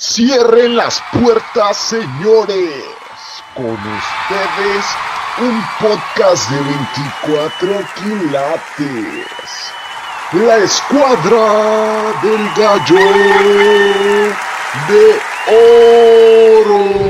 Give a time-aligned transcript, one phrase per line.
[0.00, 2.84] Cierren las puertas, señores.
[3.54, 4.84] Con ustedes,
[5.36, 9.26] un podcast de 24 quilates.
[10.32, 12.96] La escuadra del gallo
[14.88, 15.20] de
[16.64, 17.09] oro.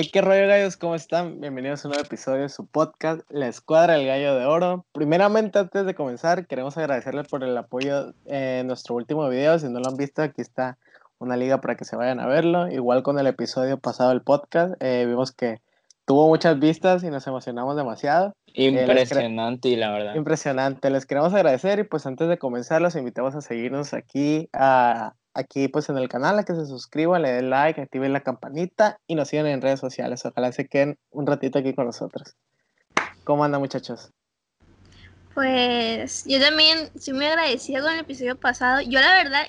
[0.00, 1.40] Hey, qué rollo gallos, ¿cómo están?
[1.40, 4.86] Bienvenidos a un nuevo episodio de su podcast, La Escuadra del Gallo de Oro.
[4.92, 9.58] Primeramente, antes de comenzar, queremos agradecerles por el apoyo en nuestro último video.
[9.58, 10.78] Si no lo han visto, aquí está
[11.18, 12.68] una liga para que se vayan a verlo.
[12.68, 15.60] Igual con el episodio pasado del podcast, eh, vimos que
[16.04, 18.36] tuvo muchas vistas y nos emocionamos demasiado.
[18.54, 20.14] Impresionante, la verdad.
[20.14, 20.90] Impresionante.
[20.90, 25.68] Les queremos agradecer y pues antes de comenzar los invitamos a seguirnos aquí a aquí
[25.68, 29.14] pues en el canal, a que se suscriban, le den like, activen la campanita y
[29.14, 30.24] nos sigan en redes sociales.
[30.26, 32.36] Ojalá se queden un ratito aquí con nosotros.
[33.24, 34.10] ¿Cómo andan muchachos?
[35.34, 38.80] Pues yo también estoy muy agradecida con el episodio pasado.
[38.80, 39.46] Yo la verdad,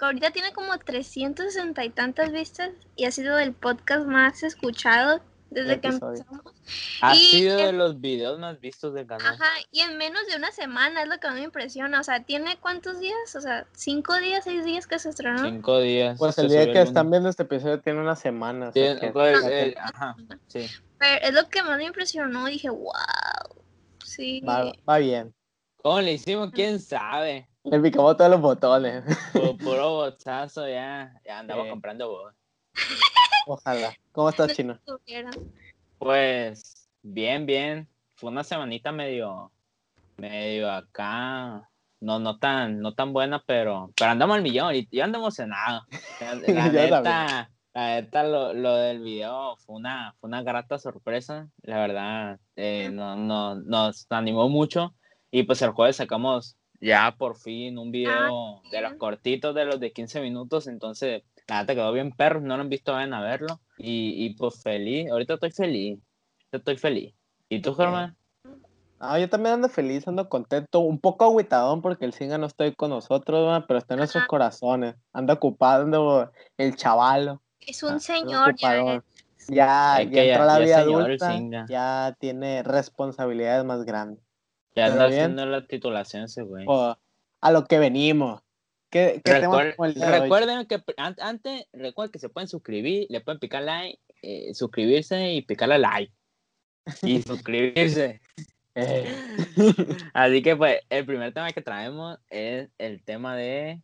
[0.00, 5.80] ahorita tiene como 360 y tantas vistas y ha sido el podcast más escuchado desde
[5.80, 6.42] que empezamos.
[7.00, 9.34] Ha sido de los videos más vistos del canal.
[9.34, 12.00] Ajá, y en menos de una semana es lo que a mí me impresiona.
[12.00, 13.34] O sea, ¿tiene cuántos días?
[13.36, 15.44] O sea, ¿cinco días, seis días que se estrenó?
[15.44, 16.18] Cinco días.
[16.18, 18.72] Pues el día que están viendo este episodio tiene una semana.
[18.72, 18.82] Sí,
[19.12, 20.16] pues, eh, ajá,
[20.48, 20.66] sí.
[20.98, 22.46] Pero es lo que más me impresionó.
[22.46, 22.92] Dije, wow.
[24.04, 24.40] Sí.
[24.40, 25.34] Va, va bien.
[25.76, 26.50] ¿Cómo le hicimos?
[26.50, 27.48] ¿Quién sabe?
[27.64, 29.04] Le picamos todos los botones.
[29.32, 31.70] Puro, puro botazo, ya, ya andamos Sí.
[31.70, 32.36] comprando bots.
[33.46, 33.94] Ojalá.
[34.12, 34.78] ¿Cómo estás, Chino?
[35.98, 37.88] Pues, bien, bien.
[38.14, 39.50] Fue una semanita medio,
[40.16, 41.68] medio acá.
[42.00, 45.86] No, no tan, no tan buena, pero, pero andamos al millón y yo ando emocionado.
[46.20, 47.00] La, la neta,
[47.74, 51.48] la neta, lo, lo del video fue una, fue una grata sorpresa.
[51.62, 54.94] La verdad, eh, no, no, nos animó mucho.
[55.30, 59.80] Y pues el jueves sacamos ya por fin un video de los cortitos, de los
[59.80, 60.66] de 15 minutos.
[60.66, 62.40] Entonces, la neta quedó bien perro.
[62.40, 63.60] No lo han visto, vayan a verlo.
[63.78, 65.98] Y, y pues feliz, ahorita estoy feliz.
[66.52, 67.14] Estoy feliz.
[67.48, 68.16] ¿Y tú, Germán?
[69.00, 72.64] Ah, yo también ando feliz, ando contento, un poco agüitadón porque el Singa no está
[72.64, 74.28] ahí con nosotros, pero está en nuestros Ajá.
[74.28, 74.96] corazones.
[75.12, 77.40] Anda ocupando el chavalo.
[77.60, 79.02] Es Ah, un anda señor ya.
[79.50, 83.84] Ya, Es ya que ya- entró a la ya vida adulta, ya tiene responsabilidades más
[83.84, 84.22] grandes.
[84.74, 85.00] Ya bien.
[85.02, 86.64] haciendo la titulación ese güey.
[86.68, 86.96] O
[87.40, 88.42] a lo que venimos.
[88.90, 89.74] ¿Qué, qué Recuer-
[90.20, 95.42] recuerden que antes, recuerden que se pueden suscribir, le pueden picar like, eh, suscribirse y
[95.42, 96.12] picarle like.
[97.02, 98.20] Y suscribirse.
[98.74, 99.04] Eh,
[100.14, 103.82] Así que pues el primer tema que traemos es el tema de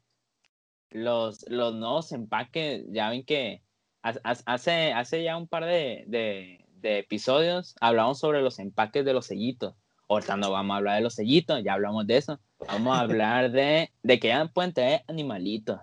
[0.91, 2.85] los, los nuevos empaques.
[2.89, 3.63] Ya ven que
[4.03, 9.05] ha- ha- hace, hace ya un par de, de- de episodios hablamos sobre los empaques
[9.05, 9.75] de los sellitos.
[10.09, 12.41] Ahorita no vamos a hablar de los sellitos, ya hablamos de eso.
[12.67, 15.81] Vamos a hablar de, de que ya pueden tener animalitos.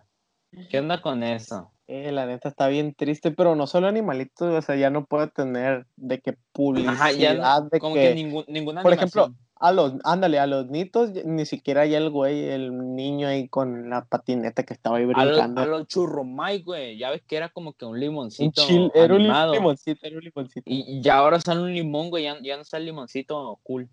[0.69, 1.71] ¿Qué onda con eso?
[1.87, 5.27] eh, la neta está bien triste, pero no solo animalitos, o sea, ya no puede
[5.27, 9.33] tener de que publicidad, Ajá, ya no- de como que, que, ningún, ninguna por ejemplo,
[9.55, 13.89] a los, ándale, a los nitos, ni siquiera ya el güey, el niño ahí con
[13.89, 15.61] la patineta que estaba ahí A los, brincando.
[15.61, 16.97] a los churrumay, güey.
[16.97, 20.23] Ya ves que era como que un un limoncito chil, era un limoncito, era un
[20.23, 20.63] limoncito.
[20.65, 22.23] Y y ya ahora sale un limón, güey.
[22.23, 23.89] Ya, ya no está el limoncito cool.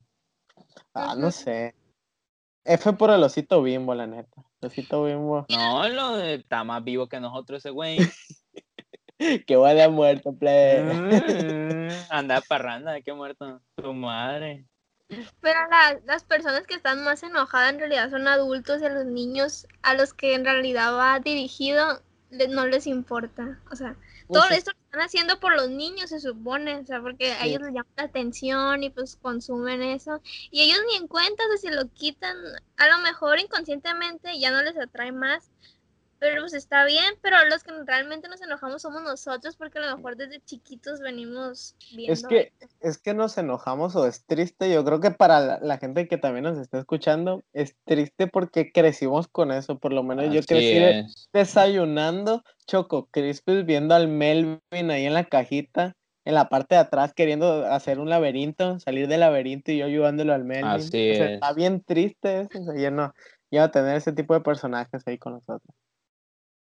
[0.94, 1.75] Ah, no sé.
[2.68, 4.42] F por el osito bimbo, la neta.
[4.60, 5.46] El osito bimbo.
[5.48, 7.98] No, lo de- está más vivo que nosotros ese güey.
[9.46, 10.94] que huele a muerto, plebe.
[10.94, 13.60] Mm, Anda parranda, que muerto.
[13.76, 14.66] Tu madre.
[15.40, 19.06] Pero la- las personas que están más enojadas en realidad son adultos y a los
[19.06, 23.60] niños a los que en realidad va dirigido le- no les importa.
[23.70, 23.96] O sea,
[24.30, 27.48] todo esto lo están haciendo por los niños, se supone, o sea, porque a Sí.
[27.48, 30.20] ellos les llama la atención y pues consumen eso.
[30.50, 32.36] Y ellos ni en cuenta si lo quitan,
[32.76, 35.50] a lo mejor inconscientemente ya no les atrae más.
[36.20, 39.96] Pero pues está bien, pero los que realmente nos enojamos somos nosotros porque a lo
[39.96, 42.12] mejor desde chiquitos venimos viendo.
[42.12, 44.72] Es que, es que nos enojamos o es triste.
[44.72, 48.72] Yo creo que para la, la gente que también nos está escuchando, es triste porque
[48.72, 49.78] crecimos con eso.
[49.78, 51.28] Por lo menos yo crecí de- es.
[51.32, 55.94] desayunando Choco Crispis, viendo al Melvin ahí en la cajita,
[56.25, 60.34] en la parte de atrás, queriendo hacer un laberinto, salir del laberinto y yo ayudándolo
[60.34, 60.66] al Melvin.
[60.66, 61.32] Así O sea, es.
[61.34, 62.60] Está bien triste eso.
[62.60, 63.14] o sea, ya no,
[63.52, 65.75] ya no tener ese tipo de personajes ahí con nosotros.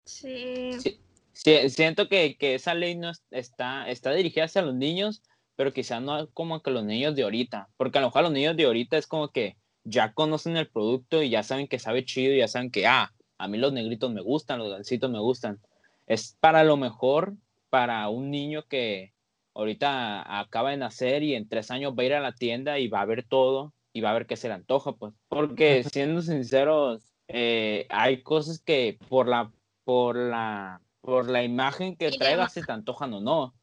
[0.06, 0.72] Sí.
[0.80, 1.00] Sí,
[1.34, 5.22] sí, siento que, que esa ley no es- está, está dirigida hacia los niños,
[5.56, 7.70] pero quizás no como que los niños de ahorita.
[7.78, 11.22] Porque a lo mejor los niños de ahorita es como que ya conocen el producto
[11.24, 14.12] y ya saben que sabe chido y ya saben que, ah, a mí los negritos
[14.12, 15.60] me gustan, los gancitos me gustan.
[16.08, 17.36] Es para lo mejor
[17.70, 19.14] para un niño que
[19.54, 22.88] ahorita acaba de nacer y en tres años va a ir a la tienda y
[22.88, 25.14] va a ver todo y va a ver qué se le antoja, pues.
[25.28, 29.52] Porque siendo sinceros, eh, hay cosas que por la,
[29.84, 33.54] por la, por la imagen que traigas se te antojan o no.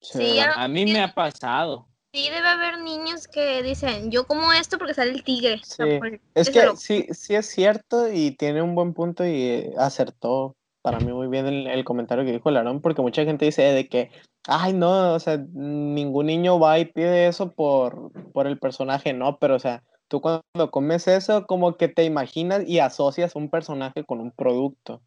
[0.00, 1.88] Sí, A mí me ha pasado.
[2.12, 5.60] Sí, debe haber niños que dicen, yo como esto porque sale el tigre.
[5.62, 5.98] O sea, Sí.
[5.98, 10.54] por- Es que lo- sí, sí es cierto y tiene un buen punto y acertó
[10.82, 13.62] para mí muy bien el, el comentario que dijo el Aarón, porque mucha gente dice
[13.62, 14.10] de que,
[14.48, 19.38] ay, no, o sea, ningún niño va y pide eso por, por el personaje, no,
[19.38, 24.04] pero o sea, tú cuando comes eso, como que te imaginas y asocias un personaje
[24.04, 25.00] con un producto.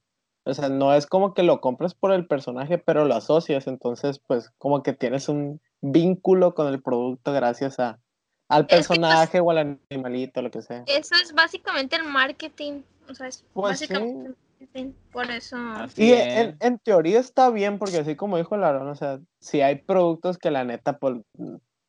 [0.45, 4.19] O sea, no es como que lo compras por el personaje, pero lo asocias, entonces,
[4.19, 7.99] pues, como que tienes un vínculo con el producto gracias a,
[8.47, 10.83] al Es que, pues, personaje o al animalito, lo que sea.
[10.85, 12.83] Eso es básicamente el marketing.
[13.09, 14.93] O sea, es Pues básicamente el marketing.
[15.11, 15.57] Por eso.
[15.97, 19.75] Y en, en teoría está bien, porque así como dijo Larón, o sea, si hay
[19.75, 21.17] productos que la neta, pues,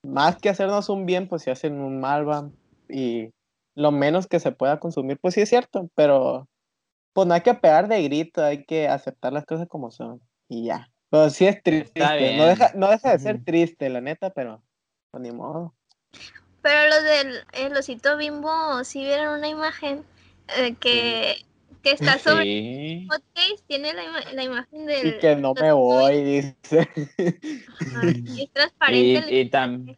[0.03, 2.49] más que hacernos un bien, pues si hacen un mal, va,
[2.89, 3.33] y
[3.75, 6.49] lo menos que se pueda consumir, pues sí es cierto, pero
[7.17, 10.21] pues no hay que pegar de grito, hay que aceptar las cosas como son,
[10.51, 10.91] y ya.
[11.09, 12.49] Pero sí es triste, no bien.
[12.49, 14.63] deja, no deja de ser triste, la neta, pero
[15.11, 15.75] pues ni modo.
[16.61, 20.05] Pero los del el osito bimbo sí vieron una imagen
[20.59, 21.37] eh, que,
[21.83, 22.99] que está sobre Sí.
[23.03, 25.07] el hotcase, tiene la, ima- la imagen del.
[25.09, 26.89] Y que no me voy, dice.
[27.81, 29.35] Ajá, y es transparente.
[29.35, 29.97] Y, y, tam-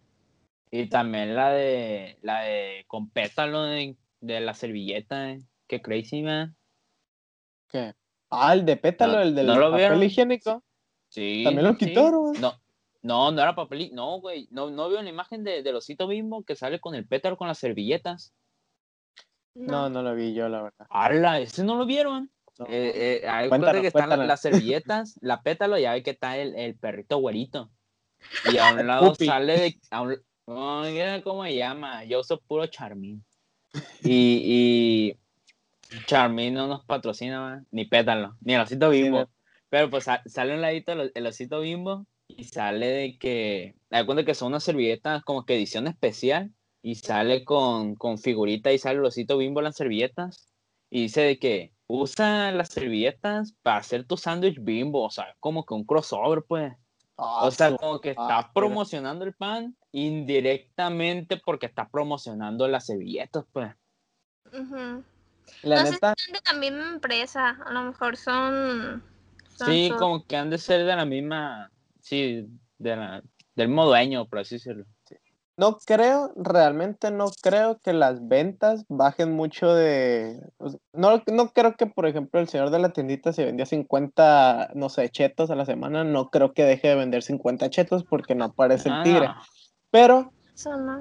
[0.71, 5.41] y también la de la de con pétalo de, de la servilleta, eh.
[5.67, 6.55] qué crazy man.
[7.69, 7.95] ¿Qué?
[8.31, 10.03] Ah, el de pétalo, No- el del ¿no lo papel vieron?
[10.03, 10.63] higiénico.
[11.09, 11.43] Sí.
[11.45, 11.79] También lo sí.
[11.87, 12.33] quitaron.
[12.41, 12.55] No,
[13.03, 13.91] no, no era papel.
[13.95, 14.49] No, güey.
[14.51, 17.49] No, no veo la imagen de, del osito bimbo que sale con el pétalo con
[17.49, 18.35] las servilletas.
[19.55, 20.87] No, no lo vi yo, la verdad.
[20.91, 21.41] ¡Hala!
[21.41, 22.31] ¿Ese no lo vieron?
[22.59, 22.67] No.
[22.67, 26.55] Eh, eh, hay Cuéntanos, que están las servilletas, la pétalo, ya ve que está el,
[26.57, 27.71] el perrito güerito.
[28.53, 29.81] Y a un lado sale de.
[29.91, 32.05] A un, ¿Cómo se llama?
[32.05, 33.25] Yo uso puro Charmin.
[34.03, 34.43] Y,
[35.13, 35.19] y
[36.07, 39.29] Charmin no nos patrocina, man, ni pétalo, ni el osito bimbo.
[39.71, 43.75] Pero pues sa- sale un ladito el, osito bimbo y sale de que.
[43.91, 46.53] Me da cuenta que son unas servilletas como que edición especial.
[46.81, 50.53] Y sale con, con figurita y sale el osito bimbo en las servilletas.
[50.91, 55.03] Y dice de que usa las servilletas para hacer tu sándwich bimbo.
[55.05, 56.73] O sea, como que un crossover, pues.
[57.17, 58.51] Ah, O sea, su- como que ah, está mira.
[58.55, 63.75] promocionando el pan indirectamente porque está promocionando las servilletas, pues.
[65.63, 67.59] La no sé neta, si son de la misma empresa.
[67.67, 69.03] A lo mejor son.
[69.57, 71.71] son Sí, sus- como que han de ser de la misma.
[72.01, 72.47] Sí,
[72.79, 73.23] de la,
[73.57, 74.85] del mismo dueño, por así decirlo.
[75.57, 80.41] no creo, realmente no creo que las ventas bajen mucho de...
[80.93, 84.89] No, no creo que, por ejemplo, el señor de la tiendita se vendía 50, no
[84.89, 88.45] sé, chetos a la semana, no creo que deje de vender 50 chetos porque no
[88.45, 89.27] aparece el Ah, tigre.
[89.27, 89.43] no.
[89.91, 90.33] Pero,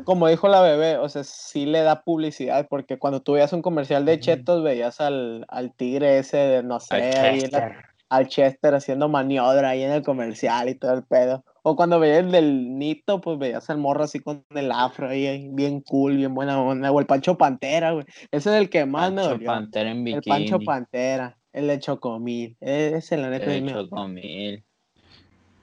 [0.04, 3.62] como dijo la bebé, o sea, sí le da publicidad porque cuando tú veías un
[3.62, 7.59] comercial de chetos veías al, al tigre ese de, no sé, Al ahí en la-
[7.59, 7.75] Chester.
[8.09, 11.44] al Chester haciendo maniobra ahí en el comercial y todo el pedo.
[11.63, 15.50] O cuando veías el del Nito, pues veías al morro así con el afro ahí,
[15.51, 16.92] bien cool, bien buena onda.
[16.94, 18.06] O el Pancho Pantera, güey.
[18.31, 19.48] Ese es el que más me Pancho dolió.
[19.48, 20.21] Pantera en el bikini.
[20.21, 22.56] Pancho Pantera, el de Chocomil.
[22.62, 24.63] E- Ese, la neta, el me- Chocomil.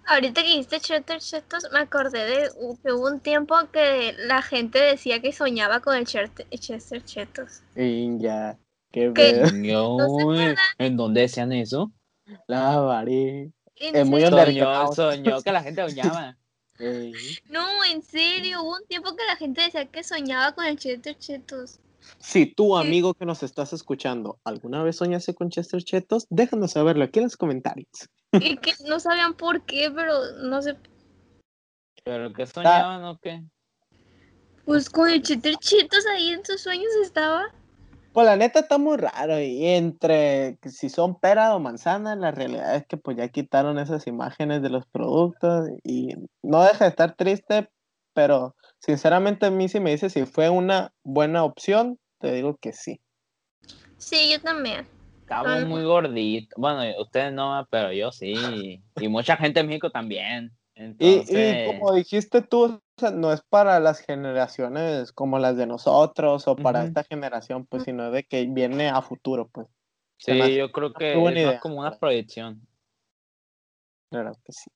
[0.06, 2.50] Ahorita que dijiste Cheddar Chetos, me acordé de
[2.82, 7.62] que hubo un tiempo que la gente decía que soñaba con el Chester Chester Chetos.
[7.74, 8.58] Y ya.
[8.92, 9.12] Qué.
[10.78, 11.90] ¿En dónde decían eso?
[12.46, 13.52] La varí.
[13.76, 16.36] ¿En Es muy Soñó, soñó que la gente soñaba.
[17.48, 21.16] No, en serio, hubo un tiempo que la gente decía que soñaba con el Cheddar
[21.18, 21.80] Chetos.
[22.18, 27.04] Si tú, amigo que nos estás escuchando, alguna vez soñaste con Chester Chetos, déjanos saberlo
[27.04, 28.08] aquí en los comentarios.
[28.32, 30.76] Y que no sabían por qué, pero no sé.
[32.04, 33.42] ¿Pero qué soñaban o qué?
[34.64, 37.44] Pues con el Cheddar Chetos ahí en sus sueños estaba.
[38.12, 42.30] Pues la neta está muy raro y entre que si son pera o manzana, la
[42.30, 46.90] realidad es que pues ya quitaron esas imágenes de los productos y no deja de
[46.90, 47.68] estar triste,
[48.12, 52.72] pero sinceramente a mí si me dices si fue una buena opción, te digo que
[52.72, 53.00] sí.
[53.96, 54.86] Sí, yo también.
[55.20, 56.54] Estaba muy gordito.
[56.58, 58.82] Bueno, ustedes no, pero yo sí.
[58.96, 60.52] Y mucha gente en México también.
[60.74, 65.56] Y, Entonces, y como dijiste tú, o sea, no es para las generaciones como las
[65.56, 69.66] de nosotros o para esta generación, pues sino de que viene a futuro, pues.
[70.18, 71.60] sí, yo creo que es idea.
[71.60, 72.66] como una proyección.
[74.10, 74.70] Claro que sí.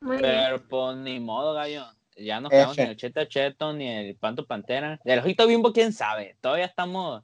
[0.00, 0.30] Muy bien.
[0.30, 1.84] Pero pues ni modo, gallo.
[2.16, 5.00] Ya no quedamos en el Cheto Cheto ni el Panto Pantera.
[5.04, 6.36] El Ojito Bimbo, quién sabe.
[6.40, 7.22] Todavía estamos.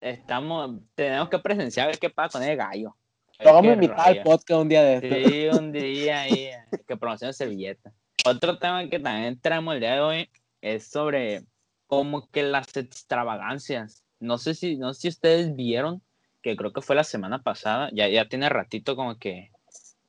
[0.00, 0.80] Estamos.
[0.94, 2.96] Tenemos que presenciar qué pasa con el gallo.
[3.38, 5.30] A ver Lo vamos a invitar al podcast un día de esto.
[5.30, 7.92] Sí, un día ahí eh, que promocione servilleta.
[8.24, 11.44] Otro tema que también traemos el día de hoy es sobre
[11.86, 14.04] como que las extravagancias.
[14.18, 16.02] no sé si, no sé si ustedes vieron,
[16.42, 19.50] que creo que fue la semana pasada, ya, ya tiene ratito como que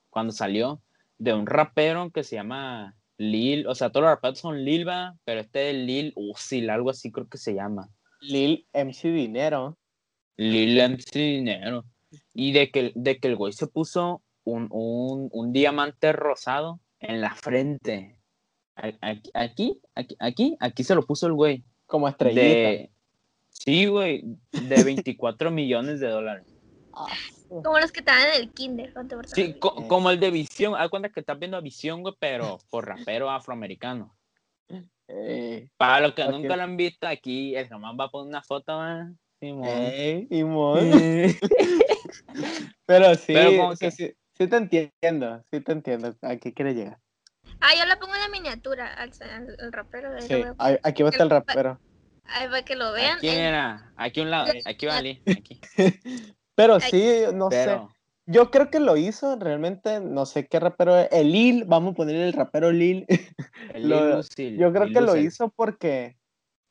[0.10, 0.82] cuando salió,
[1.18, 5.16] de un rapero que se llama Lil, o sea, todos los raperos son Lil, ¿va?
[5.26, 7.90] pero este es Lil Usil, algo así creo que se llama.
[8.22, 9.78] Lil MC Dinero.
[10.38, 11.86] Lil MC Dinero.
[12.34, 17.22] Y de que, de que el güey se puso un, un, un diamante rosado en
[17.22, 18.18] la frente.
[18.76, 21.64] Aquí, aquí, aquí, aquí, aquí se lo puso el güey.
[21.86, 22.42] Como estrellita.
[22.42, 22.92] De,
[23.50, 26.51] sí, güey, de 24 millones de dólares.
[27.48, 29.16] Como los que estaban en el kinder, ¿no te?
[29.28, 30.76] Sí, co- como el de Visión.
[30.76, 34.18] Haz cuenta que estás viendo a Visión, güey, pero por rapero afroamericano.
[35.08, 38.44] eh, Para los que nunca lo han visto, aquí el jamás va a poner una
[38.44, 39.20] foto, mon.
[42.86, 43.90] Pero sí, Pero sí,
[44.38, 46.16] sí te entiendo, sí te entiendo.
[46.22, 47.00] ¿A qué quiere llegar?
[47.60, 50.20] Ah, yo la pongo en la miniatura al, al- al rapero.
[50.22, 51.80] Sí, lo a aquí va a estar el rapero.
[52.26, 53.18] Ahí para que lo vean.
[53.18, 55.60] Aquí en- era, aquí a un lado, aquí va Ali, aquí.
[56.62, 57.82] Pero sí, no sé.
[58.28, 61.10] Yo creo que lo hizo realmente, no sé qué rapero es.
[61.12, 63.06] El Lil, vamos a poner el rapero Lil.
[63.74, 64.22] el Lo-
[64.60, 66.18] Yo creo que lo hizo porque,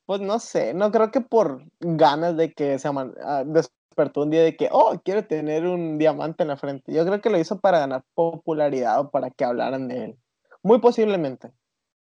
[0.07, 4.31] pues no sé, no creo que por ganas de que se aman- ah, despertó un
[4.31, 6.93] día de que, oh, quiero tener un diamante en la frente.
[6.93, 10.17] Yo creo que lo hizo para ganar popularidad o para que hablaran de él.
[10.63, 11.51] Muy posiblemente.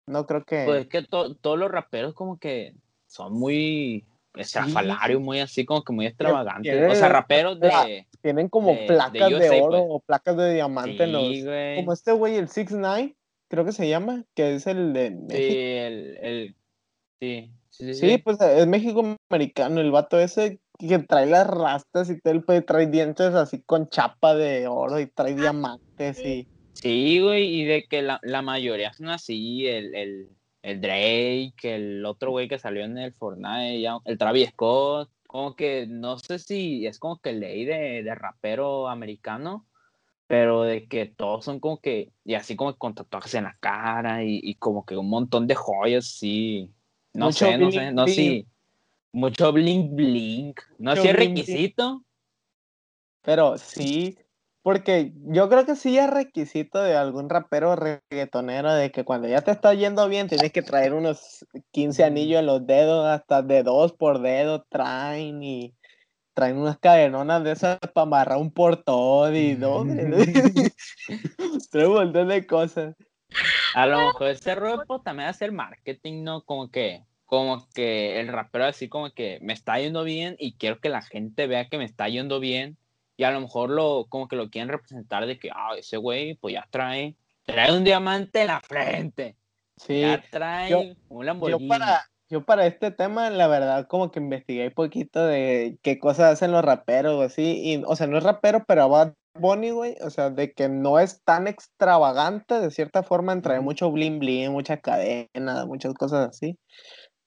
[0.06, 0.64] No creo que...
[0.64, 2.75] Pues es que to- todos los raperos como que
[3.06, 6.90] son muy estrafalarios, muy así, como que muy extravagantes.
[6.90, 8.06] O sea, raperos de...
[8.20, 9.82] tienen como de- de placas de, USA, oro pues.
[9.88, 11.28] o placas de diamante en los...
[11.28, 11.76] Sí, güey.
[11.76, 13.16] Como este güey, el 6 9
[13.49, 15.52] creo que se llama, que es el de México.
[15.52, 16.56] Sí, el, el...
[17.20, 18.18] Sí, sí, sí, Sí, sí.
[18.18, 22.62] pues es México americano, el vato ese que trae las rastas y todo el pe-
[22.62, 27.84] trae dientes así con chapa de oro y trae diamantes y Sí, güey, y de
[27.84, 30.30] que la, la mayoría son así, el, el,
[30.62, 35.55] el Drake, el otro güey que salió en el Fortnite, ya- el Travis Scott, como
[35.57, 39.67] que no sé si es como que ley de, de rapero americano,
[40.26, 44.23] pero de que todos son como que, y así como con tatuajes en la cara
[44.25, 46.71] y, y como que un montón de joyas, sí,
[47.14, 48.47] no Mucho sé, no sé, no sé, si-
[49.12, 52.05] mucho bling bling, no sé si es requisito,
[53.23, 54.17] pero sí,
[54.62, 59.40] porque yo creo que sí es requisito de algún rapero reggaetonero de que cuando ya
[59.40, 63.62] te está yendo bien tienes que traer unos 15 anillos en los dedos, hasta de
[63.62, 65.75] dos por dedo traen y
[66.35, 69.85] traen unas cadenonas de esas para amarrar un portón y no,
[71.71, 72.95] trae un montón de cosas.
[73.75, 76.43] A lo mejor ese rollo pues, también hacer marketing, ¿no?
[76.43, 80.81] Como que, como que el rapero así como que me está yendo bien y quiero
[80.81, 82.76] que la gente vea que me está yendo bien.
[83.20, 86.36] Y a lo mejor lo, como que lo quieren representar de que, ah, ese güey,
[86.36, 89.36] pues ya trae, trae un diamante en la frente.
[89.76, 91.68] Sí, ya trae yo- un yo Lamborghini.
[91.68, 96.32] para, yo para este tema, la verdad, como que investigué un poquito de qué cosas
[96.32, 97.60] hacen los raperos o así.
[97.62, 99.96] Y, o sea, no es rapero, pero Bad Bunny, güey.
[100.00, 104.18] O sea, de que no es tan extravagante, de cierta forma, en traer mucho bling
[104.18, 106.56] bling, muchas cadenas, muchas cosas así.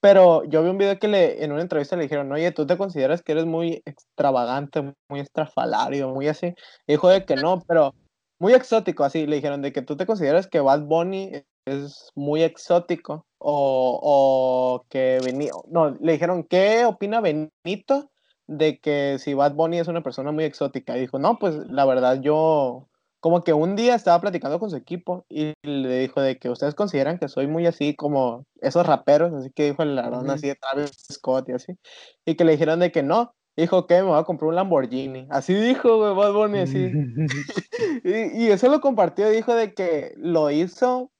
[0.04, 2.78] Pero yo vi un video que le, en una entrevista le dijeron, oye, ¿tú te
[2.78, 6.48] consideras que eres muy extravagante, muy estrafalario, muy así?
[6.86, 7.96] Y dijo de que no, pero
[8.38, 9.26] muy exótico, así.
[9.26, 11.32] Le dijeron de que tú te consideras que Bad Bunny
[11.66, 18.12] es muy exótico o, o que Benito, no, le dijeron, ¿qué opina Benito
[18.46, 20.98] de que si Bad Bunny es una persona muy exótica?
[20.98, 22.90] Y dijo, no, pues la verdad yo,
[23.24, 26.76] como que un día estaba platicando con su equipo y le dijo de que ustedes
[26.76, 30.56] consideran que soy muy así como esos raperos, así que dijo el ladrón así de
[30.56, 31.78] Travis Scott y así,
[32.26, 33.34] y que le dijeron de que no.
[33.56, 35.28] Dijo que me voy a comprar un Lamborghini.
[35.30, 36.92] Así dijo, güey, Bad Bunny, así.
[38.04, 41.12] Y, y eso lo compartió, dijo de que lo hizo,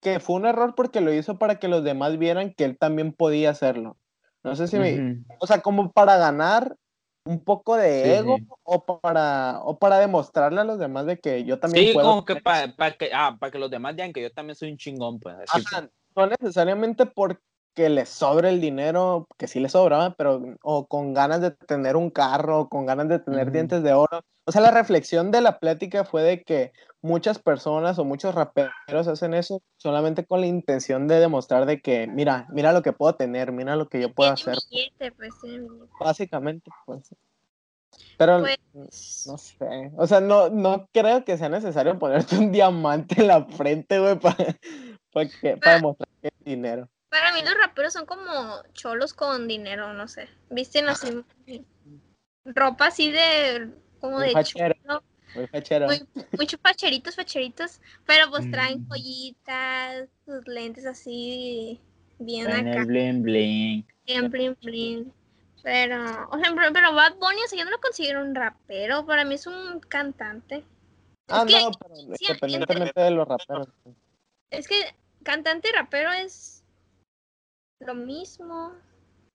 [0.00, 3.12] que fue un error porque lo hizo para que los demás vieran que él también
[3.12, 3.98] podía hacerlo.
[4.42, 6.76] No sé si me, o sea, como para ganar
[7.24, 8.46] un poco de Sí, ego sí.
[8.64, 12.06] o para o para demostrarle a los demás de que yo también Sí, puedo.
[12.06, 14.76] como que para que, ah, para que los demás digan que yo también soy un
[14.78, 15.36] chingón, pues.
[15.36, 17.40] Así, Ajá, no necesariamente porque
[17.76, 22.10] le sobre el dinero, que sí le sobraba, pero o con ganas de tener un
[22.10, 24.20] carro, o con ganas de tener dientes de oro.
[24.50, 29.06] O sea, la reflexión de la plática fue de que muchas personas o muchos raperos
[29.06, 33.14] hacen eso solamente con la intención de demostrar de que, mira, mira lo que puedo
[33.14, 35.68] tener, mira lo que yo puedo Tiene hacer, billete, pues, tiene
[36.00, 37.14] básicamente, pues.
[38.18, 43.20] Pero Pues, no sé, o sea, no, no creo que sea necesario ponerte un diamante
[43.20, 44.18] en la frente, güey,
[45.12, 46.88] para, que, para demostrar que es dinero.
[47.08, 50.28] para mí los raperos son como cholos con dinero, no sé.
[50.50, 51.24] Visten así
[52.44, 54.74] ropa así de como Muy de fachero.
[54.82, 55.02] chulo,
[55.34, 55.86] Muy fachero.
[55.86, 56.06] muy,
[56.38, 58.88] muchos facheritos, facheritos, pero pues traen Mm.
[58.88, 61.80] joyitas, sus lentes así
[62.18, 63.86] bien en acá, el bling bling.
[64.06, 65.12] bien bling bling.
[65.62, 69.24] Pero, o sea, pero, Bad Bunny, o sea, yo no lo considero un rapero, para
[69.24, 70.64] mí es un cantante.
[71.28, 73.68] Ah, no, pero sí, independientemente de los raperos.
[74.50, 76.64] Es que cantante y rapero es
[77.80, 78.72] lo mismo.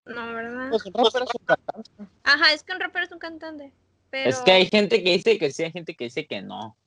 [0.06, 0.70] No, ¿verdad?
[0.70, 1.92] Pues un rapero es un cantante.
[2.24, 3.72] Ajá, es que un rapero es un cantante.
[4.10, 4.30] Pero...
[4.30, 6.78] Es que hay gente que dice que sí, hay gente que dice que no.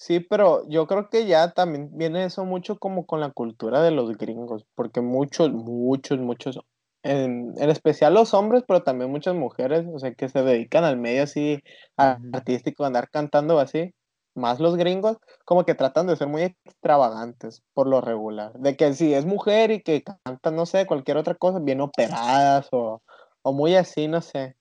[0.00, 3.90] Sí, pero yo creo que ya también viene eso mucho como con la cultura de
[3.90, 6.58] los gringos, porque muchos, muchos, muchos,
[7.02, 10.96] en, en especial los hombres, pero también muchas mujeres, o sea, que se dedican al
[10.96, 11.62] medio así
[11.96, 13.92] artístico, andar cantando así,
[14.34, 18.94] más los gringos, como que tratan de ser muy extravagantes por lo regular, de que
[18.94, 23.02] si es mujer y que canta, no sé, cualquier otra cosa, bien operadas o,
[23.42, 24.56] o muy así, no sé.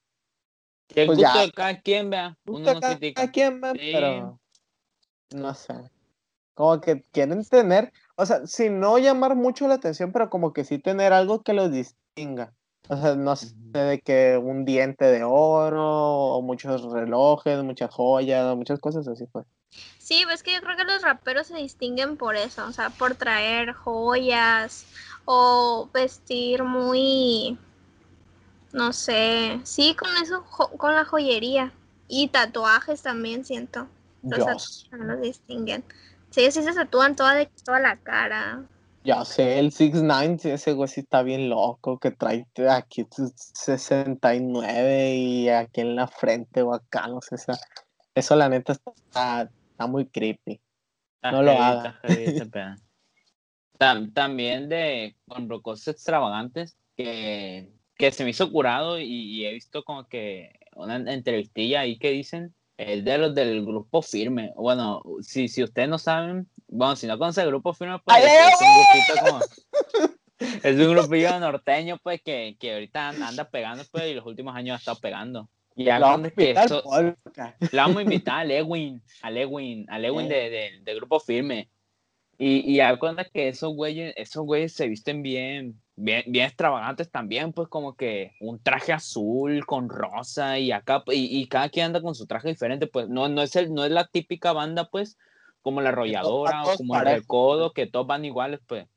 [0.89, 1.41] Que el Pues gusto ya.
[1.45, 2.37] de cada quien, vea.
[2.45, 3.21] Uno Gusta no cada- critica.
[3.21, 3.91] cada quien, Sí.
[3.93, 4.39] pero
[5.35, 5.73] no sé.
[6.55, 10.65] Como que quieren tener, o sea, sin no llamar mucho la atención, pero como que
[10.65, 12.53] sí tener algo que los distinga.
[12.89, 18.55] O sea, no sé, de que un diente de oro, o muchos relojes, muchas joyas,
[18.57, 19.45] muchas cosas así, pues.
[19.99, 23.13] Sí, pues que yo creo que los raperos se distinguen por eso, o sea, por
[23.15, 24.87] traer joyas
[25.25, 27.59] o vestir muy,
[28.73, 31.73] no sé, sí, con eso, jo- con la joyería
[32.07, 33.87] y tatuajes también siento,
[34.23, 35.83] los tatuajes los distinguen.
[36.29, 38.63] Sí, ellos sí se tatúan toda, de, toda la cara.
[39.03, 43.31] ya sé, el 6 9 ese güey sí está bien loco, que trae aquí sus
[43.35, 47.59] 69 y aquí en la frente o acá, no sé, esa-
[48.13, 50.59] eso la neta está, está muy creepy.
[51.15, 51.99] Está No lo haga.
[52.03, 52.39] heavy.
[53.79, 59.53] Tam- También de con cosas extravagantes que, que se me hizo curado y, y he
[59.53, 64.53] visto como que una entrevistilla ahí que dicen es de los del grupo firme.
[64.55, 68.23] Bueno, si, si ustedes no saben, bueno, si no conocen el grupo firme, pues ¡Ay,
[68.23, 73.83] es un grupito como es un grupillo norteño pues que, que ahorita an- anda pegando
[73.91, 75.49] pues y los últimos años ha estado pegando.
[75.75, 76.83] Y ya vamos cuando a invitar eso-
[77.71, 80.35] le vamos a invitar a Lewin, a Lewin, a Lewin Eh.
[80.35, 81.69] de, de, de Grupo Firme.
[82.37, 87.11] Y, y da cuenta que esos güeyes, esos güeyes se visten bien, bien, bien extravagantes
[87.11, 91.87] también, pues como que un traje azul con rosa y acá, y, y cada quien
[91.87, 94.89] anda con su traje diferente, pues no, no, es el, no es la típica banda,
[94.89, 95.17] pues,
[95.61, 98.87] como la arrolladora o como el recodo, que todos van iguales, pues.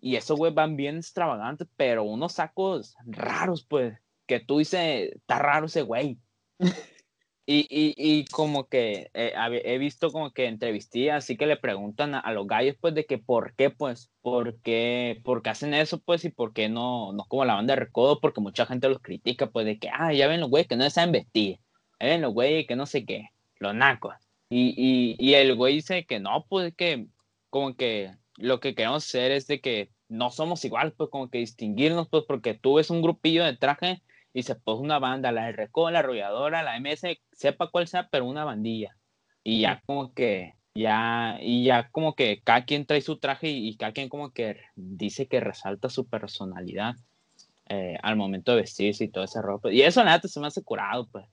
[0.00, 5.38] Y esos güeyes van bien extravagantes, pero unos sacos raros, pues, que tú dices, está
[5.38, 6.18] raro ese güey.
[7.44, 9.32] Y, y, y como que eh,
[9.64, 13.18] he visto como que entrevistillas así que le preguntan a, los gallos pues de que
[13.18, 17.24] por qué pues, por qué, por qué hacen eso pues y por qué no, no
[17.24, 20.28] como la banda de recodo porque mucha gente los critica pues de que, ah, ya
[20.28, 21.58] ven los güeyes que no saben vestir,
[21.98, 24.14] ya ven los güeyes que no sé qué, los nacos.
[24.48, 27.06] Y, y, y el güey dice que no, pues que
[27.50, 31.38] como que lo que queremos hacer es de que no somos iguales, pues como que
[31.38, 34.02] distinguirnos, pues porque tú ves un grupillo de traje
[34.40, 38.44] se puso una banda, la Recodo, la Arrolladora, la MS, sepa cuál sea, pero una
[38.44, 38.96] bandilla.
[39.44, 43.68] Y ya como que, ya, y ya como que cada quien trae su traje y,
[43.68, 46.94] y cada quien como que dice que resalta su personalidad
[47.68, 49.72] eh, al momento de vestirse y todo ese ropa.
[49.72, 51.26] Y eso nada se me hace curado, pues.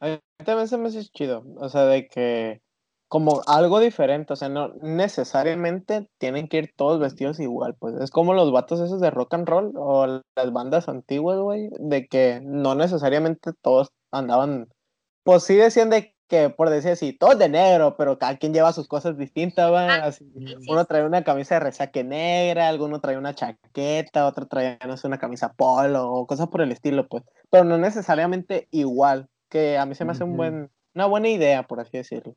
[0.00, 2.60] A mí también se me hace chido, o sea, de que
[3.08, 8.10] como algo diferente, o sea, no necesariamente tienen que ir todos vestidos igual, pues es
[8.10, 12.40] como los vatos esos de rock and roll o las bandas antiguas, güey, de que
[12.42, 14.68] no necesariamente todos andaban,
[15.22, 18.72] pues sí decían de que, por decir así, todos de negro, pero cada quien lleva
[18.72, 19.86] sus cosas distintas, ¿va?
[19.86, 20.24] Ah, Así,
[20.68, 25.06] uno trae una camisa de resaque negra, alguno trae una chaqueta, otro trae, no sé,
[25.06, 29.86] una camisa polo o cosas por el estilo, pues, pero no necesariamente igual, que a
[29.86, 32.34] mí se me hace un buen, una buena idea, por así decirlo.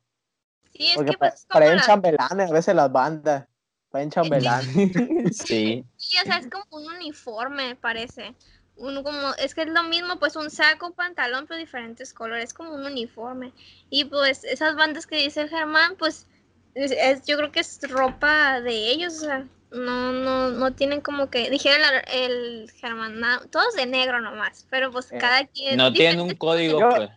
[0.72, 3.46] Sí, es Porque que pues traen la- chambelanes a veces las bandas,
[3.90, 4.66] traen chambelanes.
[5.46, 5.84] Sí.
[5.96, 8.34] Sí, o sea, es como un uniforme, parece.
[8.76, 12.74] Un, como, es que es lo mismo, pues un saco, pantalón, pero diferentes colores, como
[12.74, 13.52] un uniforme.
[13.90, 16.26] Y pues esas bandas que dice el Germán, pues
[16.74, 21.00] es, es- yo creo que es ropa de ellos, o sea, no, no, no tienen
[21.00, 25.76] como que, dijeron la- el Germán, todos de negro nomás, pero pues Eh, cada quien...
[25.76, 27.10] No tienen un código, Yo- pues.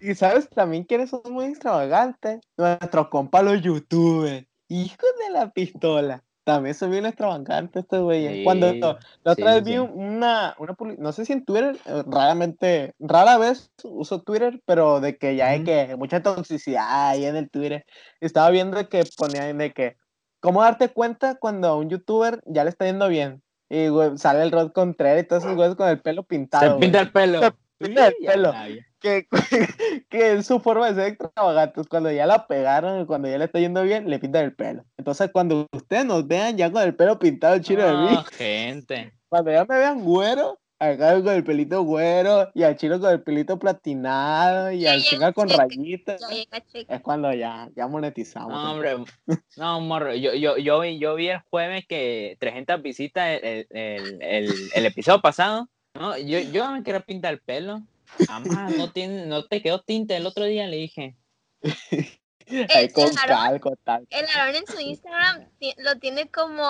[0.00, 2.40] Y sabes también quiénes son muy extravagantes.
[2.56, 4.46] Nuestro compa los youtubers.
[4.68, 6.22] Hijo de la pistola.
[6.44, 8.32] También son bien extravagantes estos güeyes.
[8.34, 8.98] Sí, Cuando la
[9.32, 9.70] otra sí, vez sí.
[9.72, 14.62] vi una, una publi- no sé si en Twitter, eh, raramente, rara vez uso Twitter,
[14.64, 17.84] pero de que ya hay que mucha toxicidad ahí en el Twitter.
[18.20, 19.96] Estaba viendo que ponían de que,
[20.38, 23.42] ¿cómo darte cuenta cuando a un youtuber ya le está yendo bien?
[23.68, 26.74] Y güey, sale el Rod Contreras y todos esos güeyes con el pelo pintado.
[26.74, 27.40] Se pinta el pelo.
[27.40, 28.54] Se el ya pelo.
[29.00, 29.26] que,
[30.08, 31.82] que es su forma de ser extravagante.
[31.88, 34.84] Cuando ya la pegaron, cuando ya le está yendo bien, le pintan el pelo.
[34.96, 39.12] Entonces, cuando ustedes nos vean ya con el pelo pintado chino de mí, No, gente.
[39.28, 43.22] cuando ya me vean güero, gallo con el pelito güero, y al chino con el
[43.22, 46.20] pelito platinado, y al chinga con rayitas.
[46.88, 48.52] Es cuando ya, ya monetizamos.
[48.52, 48.96] No, hombre,
[49.56, 54.22] no, morro, yo, yo, yo, vi, yo vi el jueves que 300 visitas el, el,
[54.22, 56.16] el, el episodio pasado, ¿no?
[56.18, 57.82] Yo, yo me quiero pintar el pelo.
[58.28, 61.16] Amá, no, tiene, no te quedó tinte el otro día, le dije.
[62.74, 66.62] Ahí con el Aaron en su Instagram lo tiene como.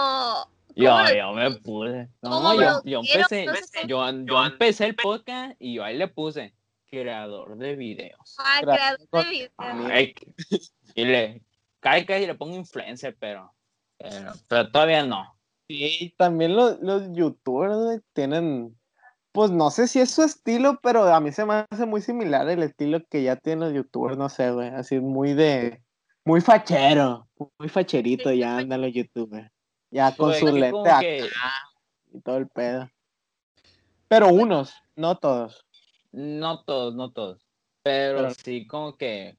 [0.75, 2.09] Yo, ¿cómo lo- yo me puse.
[2.21, 3.47] ¿Cómo No, yo, yo empecé,
[3.87, 6.55] yo, yo empecé el podcast y yo ahí le puse
[6.91, 8.37] creador de videos.
[8.39, 9.51] Ah, creador de video.
[9.59, 10.15] Ay,
[10.95, 11.43] y le
[11.81, 13.55] cae que y le pongo influencer, pero,
[13.99, 15.35] pero, pero todavía no.
[15.69, 18.76] Sí, también los, los youtubers tienen,
[19.37, 22.49] pues no sé si es su estilo, pero a mí se me hace muy similar
[22.49, 25.83] el estilo que ya tienen los youtubers, no sé, güey, así muy de,
[26.25, 29.51] muy fachero, muy facherito Sí, ya andan los youtubers,
[29.91, 31.29] ya con Pues, su lente acá que-
[32.15, 32.89] y todo el pedo.
[34.09, 35.67] Pero unos, no todos.
[36.13, 37.47] No todos, no todos.
[37.83, 39.37] Pero, Pero- sí como que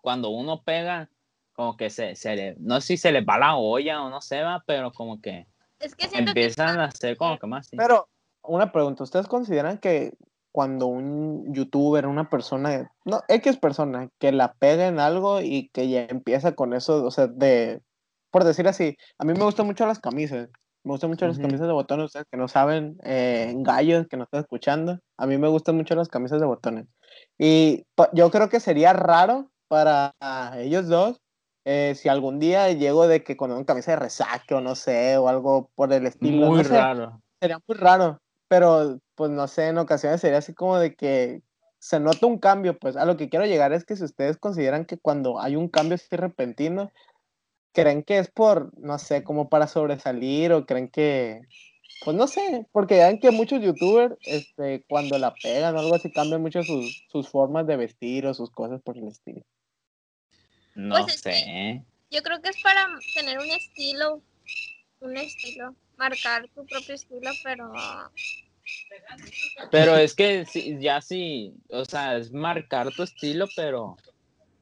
[0.00, 1.10] cuando uno pega,
[1.54, 4.20] como que se, se le, no sé si se les va la olla o no
[4.20, 5.46] se va, pero como que
[5.80, 7.66] Es que siento que empiezan a hacer como que más.
[7.66, 7.76] sí.
[7.76, 8.08] Pero,
[8.50, 10.12] una pregunta, ¿ustedes consideran que
[10.52, 15.88] cuando un youtuber, una persona, no, X persona, que la pega en algo y que
[15.88, 17.80] ya empieza con eso, o sea, de,
[18.30, 20.48] por decir así, a mí me gustan mucho las camisas,
[20.82, 24.24] me gustan mucho las camisas de botones, ustedes que no saben, eh, gallos que no
[24.24, 26.86] están escuchando, a mí me gustan mucho las camisas de botones.
[27.38, 30.14] Y yo creo que sería raro para
[30.56, 31.20] ellos dos
[31.64, 35.18] eh, si algún día llego de que con una camisa de resaque o no sé,
[35.18, 36.46] o algo por el estilo.
[36.46, 37.20] Muy no sé, raro.
[37.38, 41.40] sería muy raro, pero pues no sé, en ocasiones sería así como de que
[41.78, 44.86] se nota un cambio, pues a lo que quiero llegar es que si ustedes consideran
[44.86, 46.90] que cuando hay un cambio así repentino,
[47.72, 51.42] creen que es por, no sé, como para sobresalir o creen que,
[52.04, 55.94] pues no sé, porque ya ven que muchos youtubers, este, cuando la pegan o algo
[55.94, 59.42] así, cambian mucho sus, sus formas de vestir o sus cosas por el estilo.
[60.74, 61.84] No Pues es sé.
[62.10, 64.20] yo creo que es para tener un estilo.
[64.98, 65.76] Un estilo.
[66.00, 67.70] Marcar tu propio estilo, pero.
[69.70, 73.96] Pero es que sí, ya sí, o sea, es marcar tu estilo, pero,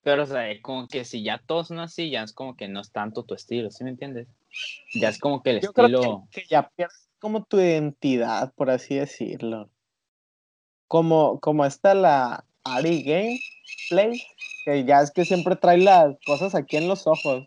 [0.03, 2.67] pero, o sea, es como que si ya todos son así, ya es como que
[2.67, 4.27] no es tanto tu estilo, ¿sí me entiendes?
[4.95, 8.53] Ya es como que el Yo creo estilo, que, que ya pierdes como tu identidad,
[8.55, 9.71] por así decirlo.
[10.89, 14.21] Como, como está la Ari Gameplay,
[14.65, 17.47] que ya es que siempre trae las cosas aquí en los ojos.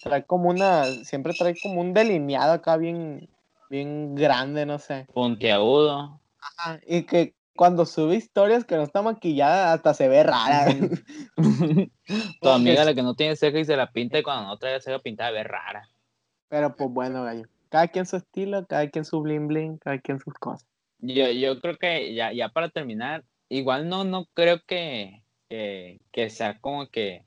[0.00, 3.28] Trae como una, siempre trae como un delineado acá bien,
[3.68, 5.06] bien grande, no sé.
[5.12, 6.20] puntiagudo.
[6.40, 10.66] Ajá, Y que cuando sube historias que no está maquillada, hasta se ve rara.
[12.40, 14.80] tu amiga la que no tiene ceja y se la pinta y cuando no trae
[14.80, 15.88] ceja pintada ve rara.
[16.48, 17.48] Pero pues bueno, gallo.
[17.68, 20.66] Cada quien su estilo, cada quien su bling bling, cada quien sus cosas.
[21.00, 26.30] Yo, yo creo que ya, ya para terminar, igual no, no creo que, que, que
[26.30, 27.24] sea como que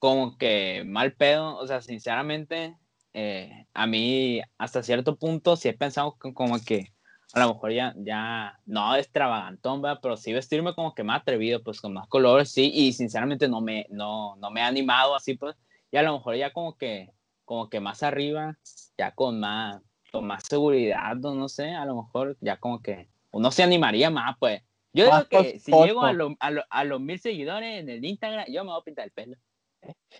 [0.00, 2.74] como que mal pedo, o sea, sinceramente,
[3.14, 6.92] eh, a mí hasta cierto punto sí he pensado como que
[7.32, 10.00] a lo mejor ya, ya, no extravagantón, ¿verdad?
[10.02, 13.60] pero sí vestirme como que más atrevido, pues con más colores, sí, y sinceramente no
[13.60, 15.54] me, no, no me he animado así, pues,
[15.92, 17.10] y a lo mejor ya como que,
[17.44, 18.58] como que más arriba,
[18.98, 23.08] ya con más, con más seguridad, o no sé, a lo mejor ya como que
[23.32, 24.62] uno se animaría más, pues.
[24.92, 28.04] Yo digo que si llego a, lo- a, lo- a los mil seguidores en el
[28.04, 29.36] Instagram, yo me voy a pintar el pelo.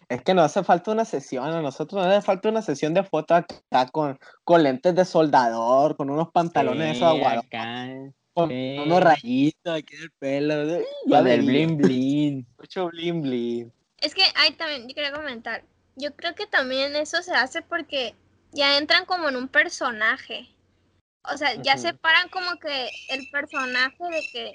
[0.08, 3.02] Es que nos hace falta una sesión, a nosotros nos hace falta una sesión de
[3.04, 7.88] foto acá con, con lentes de soldador, con unos pantalones Sí, esos aguados, acá,
[8.32, 8.76] con sí.
[8.78, 10.78] unos rayitos aquí en el pelo.
[11.06, 11.66] Ya con el vería.
[11.66, 12.46] bling bling.
[12.58, 13.72] Mucho bling bling.
[13.98, 15.62] Es que hay también, yo quería comentar.
[15.96, 18.14] Yo creo que también eso se hace porque
[18.52, 20.48] ya entran como en un personaje.
[21.32, 21.82] O sea, ya Ujú.
[21.82, 24.52] separan como que el personaje de que.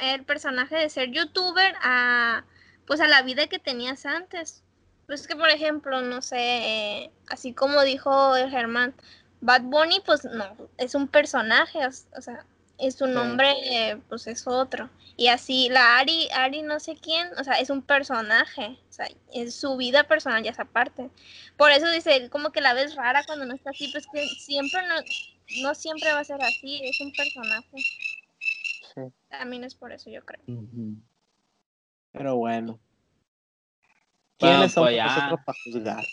[0.00, 2.44] El personaje de ser youtuber a.
[2.86, 4.62] Pues a la vida que tenías antes.
[5.06, 6.36] Pues que, por ejemplo, no sé.
[6.38, 8.94] eh, así como dijo el Germán.
[9.40, 10.56] Bad Bunny, pues no.
[10.78, 11.78] Es un personaje.
[11.86, 12.44] O, sea,
[12.78, 13.12] es su Sí.
[13.12, 14.90] nombre, eh, pues es otro.
[15.16, 19.08] Y así, la Ari, Ari no sé quién, o sea, es un personaje, o sea,
[19.32, 21.08] es su vida personal ya es aparte.
[21.56, 24.82] Por eso dice, como que la ves rara cuando no está así, pues que siempre
[24.86, 24.96] no,
[25.62, 27.78] no siempre va a ser así, es un personaje.
[28.94, 30.42] Sí, También es por eso, yo creo.
[32.16, 32.78] Pero bueno.
[34.38, 35.06] Bueno, ¿Quiénes somos pues ya.
[35.06, 36.04] nosotros para juzgar?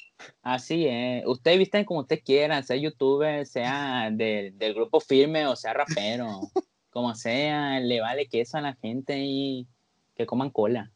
[0.41, 1.23] Así es.
[1.25, 6.27] Ustedes visten como ustedes quieran, sea youtuber, sea del, del grupo firme o sea rapero.
[6.93, 9.67] como sea, le vale queso a la gente y
[10.15, 10.91] que coman cola.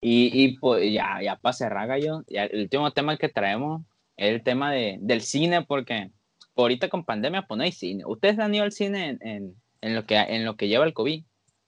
[0.00, 3.82] Y, y pues ya, ya para cerrar, gallo, ya el último tema que traemos
[4.16, 6.10] es el tema de, del cine, porque
[6.56, 8.04] ahorita con pandemia, pues no hay cine.
[8.04, 10.92] ¿Ustedes han ido al cine en, en, en lo, que, en lo que lleva el
[10.92, 11.24] COVID?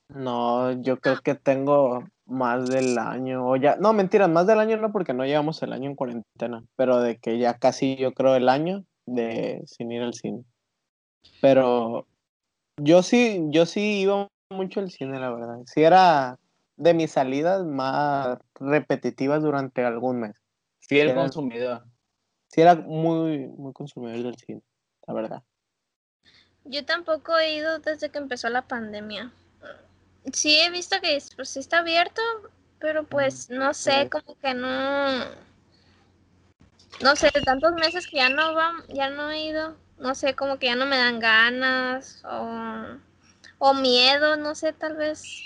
[0.09, 4.77] No, yo creo que tengo más del año, o ya, no, mentiras, más del año
[4.79, 8.35] no, porque no llevamos el año en cuarentena, pero de que ya casi yo creo
[8.37, 10.43] el año de sin ir al cine.
[11.41, 12.07] Pero
[12.81, 15.59] yo sí, yo sí iba mucho al cine, la verdad.
[15.67, 16.39] Sí era
[16.77, 20.37] de mis salidas más repetitivas durante algún mes.
[20.81, 21.85] Fiel Era- consumidor.
[22.49, 24.63] Sí era muy, muy consumidor del cine,
[25.07, 25.43] la verdad.
[26.65, 29.33] Yo tampoco he ido desde que empezó la pandemia.
[30.33, 32.23] Sí he visto que pues, sí está abierto,
[32.79, 35.45] pero pues no sé, como que no...
[37.01, 39.77] No sé, tantos meses que ya no van, ya no he ido.
[39.99, 42.99] No sé, como que ya no me dan ganas o,
[43.59, 45.45] o miedo, no sé, tal vez.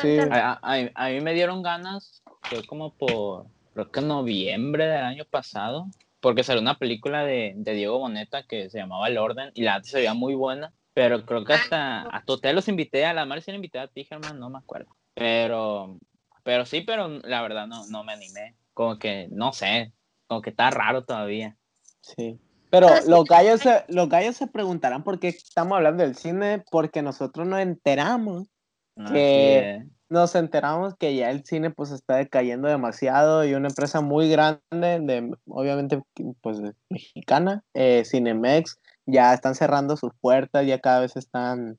[0.00, 0.18] Sí.
[0.30, 0.60] a-
[0.94, 5.86] a mí me dieron ganas, fue como por, creo que noviembre del año pasado,
[6.20, 9.82] porque salió una película de, de Diego Boneta que se llamaba El Orden y la
[9.82, 13.50] se veía muy buena, pero creo que hasta, hasta ustedes los invité, a la sí
[13.50, 14.96] la invité a ti, Germán, no me acuerdo.
[15.14, 15.98] Pero,
[16.42, 19.92] pero sí, pero la verdad no, no me animé, como que, no sé,
[20.26, 21.56] como que está raro todavía.
[22.00, 22.38] Sí.
[22.70, 27.02] Pero los gallos, se, los gallos se preguntarán por qué estamos hablando del cine, porque
[27.02, 28.48] nosotros nos enteramos,
[29.10, 34.28] Que- nos enteramos que ya el cine pues está decayendo demasiado y una empresa muy
[34.28, 36.02] grande, de, obviamente
[36.42, 36.58] pues
[36.90, 41.78] mexicana, eh, Cinemex, ya están cerrando sus puertas, ya cada vez están,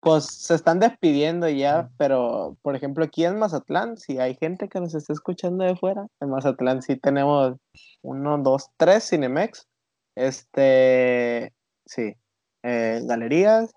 [0.00, 4.80] pues se están despidiendo ya, pero por ejemplo aquí en Mazatlán, si hay gente que
[4.80, 7.56] nos está escuchando de fuera, en Mazatlán sí tenemos
[8.02, 9.66] uno, dos, tres Cinemex,
[10.16, 11.52] este,
[11.86, 12.14] sí,
[12.62, 13.70] eh, galerías,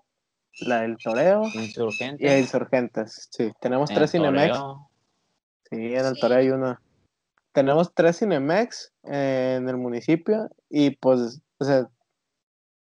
[0.60, 2.24] la del Toreo Insurgente.
[2.24, 4.56] y Insurgentes, sí, tenemos en tres Cinemex.
[4.56, 4.88] Toreo.
[5.70, 6.20] Sí, en el Sí.
[6.20, 6.78] Toreo hay uno.
[7.52, 11.88] Tenemos tres Cinemex eh, en el municipio y pues, o sea,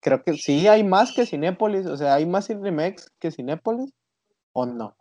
[0.03, 3.91] creo que sí hay más que Cinépolis, o sea, hay más Cinemex que Cinépolis
[4.51, 4.95] o no.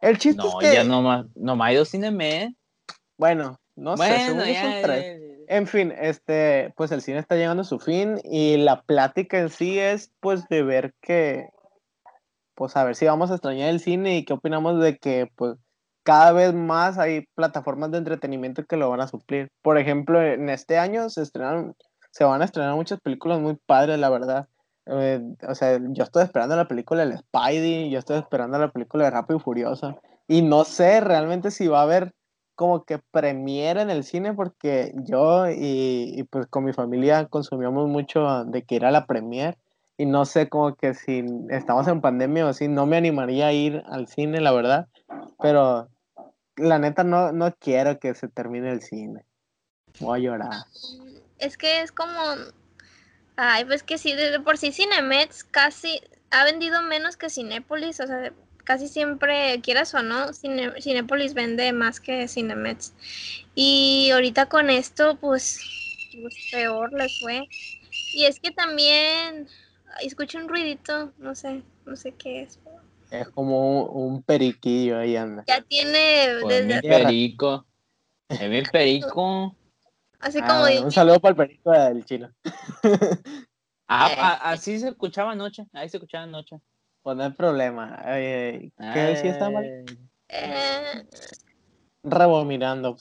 [0.00, 2.54] El chiste No, es que, ya nomás, nomás hay dos Cinemex.
[3.18, 4.82] bueno, no sé, según yo son ya.
[4.82, 5.04] tres.
[5.04, 9.38] eh, En fin, este, pues el cine está llegando a su fin y la plática
[9.38, 11.48] en sí es pues de ver que,
[12.54, 15.56] pues a ver si vamos a extrañar el cine y qué opinamos de que pues
[16.04, 19.48] cada vez más hay plataformas de entretenimiento que lo van a suplir.
[19.62, 21.74] Por ejemplo, en este año se estrenaron,
[22.14, 24.46] se van a estrenar muchas películas muy padres, la verdad.
[24.86, 29.04] Eh, o sea, yo estoy esperando la película del Spidey, yo estoy esperando la película
[29.04, 29.98] de Rápido y Furioso
[30.28, 32.14] y no sé realmente si va a haber
[32.54, 37.88] como que premiere en el cine porque yo y, y, pues con mi familia consumíamos
[37.88, 39.58] mucho de que ir a la premier
[39.96, 43.52] y no sé como que si estamos en pandemia o así, no me animaría a
[43.52, 44.86] ir al cine, la verdad,
[45.40, 45.88] pero
[46.54, 49.24] la neta no, no quiero que se termine el cine.
[49.98, 50.52] Voy a llorar.
[51.44, 52.18] Es que es como.
[53.36, 58.06] Ay, pues que sí, de por sí Cinemex casi ha vendido menos que Cinépolis, o
[58.06, 58.32] sea,
[58.64, 62.94] casi siempre, quieras o no, Cine, Cinépolis vende más que Cinemex.
[63.54, 65.60] Y ahorita con esto, pues,
[66.20, 67.48] pues peor les fue.
[68.14, 69.48] Y es que también
[70.02, 72.58] escucho un ruidito, no sé, no sé qué es.
[72.64, 75.44] pero Es como un, un periquillo ahí anda.
[75.46, 77.04] Ya tiene Pues mi desde Tierra.
[77.04, 77.66] perico.
[78.28, 79.54] Es mi perico.
[80.24, 82.32] Así Ah, como bueno, de- un saludo para el perico del chino.
[83.86, 84.16] Ah, Eh.
[84.18, 85.66] a- así se escuchaba anoche.
[85.74, 86.58] Ahí se escuchaba anoche.
[87.02, 88.00] Pues no hay problema.
[88.06, 89.84] Eh, ¿Qué decía esta mal?
[90.30, 91.06] Eh,
[92.02, 92.96] Rebomirando.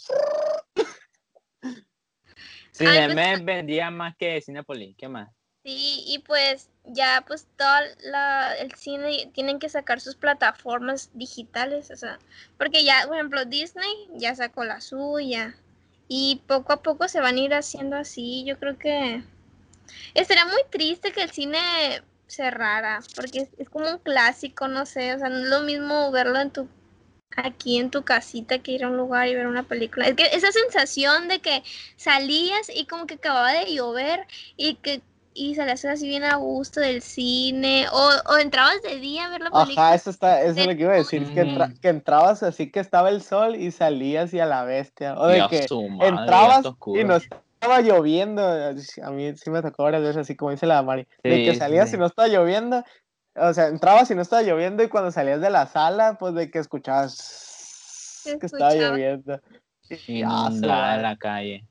[2.74, 4.96] Cinemex vendía más que Cinepolis.
[4.98, 5.30] ¿Qué más?
[5.64, 11.90] Sí, y pues ya pues todo la, el cine tienen que sacar sus plataformas digitales,
[11.92, 12.20] o sea,
[12.58, 15.56] porque ya, por ejemplo, Disney ya sacó la suya
[16.16, 18.44] y poco a poco se van a ir haciendo así.
[18.46, 19.24] Yo creo que
[20.14, 21.58] estaría muy triste que el cine
[22.28, 26.40] cerrara, porque es, como un clásico, no sé, o sea, no es lo mismo verlo
[26.40, 26.68] en tu
[27.36, 30.08] aquí en tu casita que ir a un lugar y ver una película.
[30.08, 31.64] Es que esa sensación de que
[31.96, 35.02] salías y como que acababa de llover y que
[35.34, 39.42] y salías así bien a gusto del cine o, o entrabas de día a ver
[39.42, 39.88] la película.
[39.88, 42.72] Ajá, eso está, eso es lo que iba a decir, que, entra- que entrabas así
[42.72, 45.18] que estaba el sol y salías y a la bestia.
[45.20, 48.42] O de Dios, que madre, entrabas y no estaba lloviendo.
[48.42, 51.54] A mí sí me tocó varias veces, así como dice la Mari, de Sí, que
[51.54, 51.96] sí, salías sí.
[51.96, 52.84] y no estaba lloviendo.
[53.36, 56.52] O sea, entrabas y no estaba lloviendo y cuando salías de la sala, pues de
[56.52, 59.40] que escuchabas que estaba lloviendo.
[60.08, 61.68] Y, ah, Inundada madre, la calle.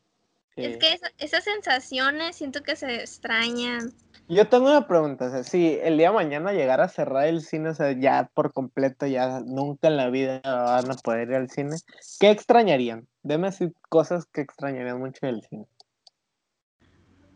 [0.56, 3.92] Es que esa- esas sensaciones siento que se extrañan.
[4.28, 7.40] Yo tengo una pregunta, o sea, si el día de mañana llegara a cerrar el
[7.42, 11.34] cine, o sea, ya por completo, ya nunca en la vida van a poder ir
[11.36, 11.76] al cine,
[12.20, 13.06] ¿qué extrañarían?
[13.22, 15.66] Deme así cosas que extrañarían mucho del cine.